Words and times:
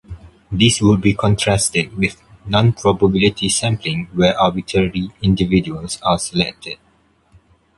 This 0.51 0.81
would 0.81 0.99
be 0.99 1.13
contrasted 1.13 1.95
with 1.95 2.19
nonprobability 2.49 3.51
sampling 3.51 4.09
where 4.13 4.35
arbitrary 4.35 5.11
individuals 5.21 5.99
are 6.01 6.17
selected. 6.17 6.79